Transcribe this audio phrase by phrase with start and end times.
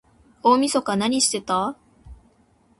[0.41, 1.77] 大晦日なにしてた？